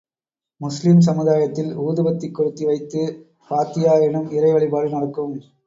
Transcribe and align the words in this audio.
முஸ்லீம் 0.61 0.99
சமுதாயத்தில், 0.99 1.69
ஊதுபத்தி 1.79 2.31
கொளுத்தி 2.31 2.65
வைத்து 2.65 3.03
பாத்தியா 3.51 3.93
எனும் 3.99 4.29
இறைவழிபாடு 4.31 4.89
நடக்கும். 4.89 5.33